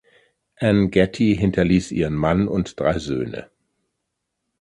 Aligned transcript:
Ann 0.55 0.89
Getty 0.89 1.35
hinterließ 1.35 1.91
ihren 1.91 2.15
Mann 2.15 2.47
und 2.47 2.79
drei 2.79 2.97
Söhne. 2.97 3.51